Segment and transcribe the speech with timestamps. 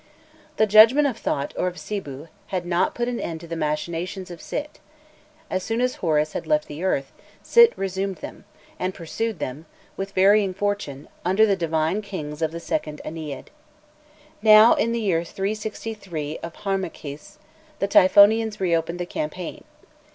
[0.57, 4.31] The judgment of Thot or of Sibû had not put an end to the machinations
[4.31, 4.65] of Sît:
[5.47, 7.11] as soon as Horus had left the earth,
[7.43, 8.45] Sît resumed them,
[8.79, 13.49] and pursued them, with varying fortune, under the divine kings of the second Ennead.
[14.41, 17.37] Now, in the year 363 of Harmakhis,
[17.77, 19.63] the Typhonians reopened the campaign.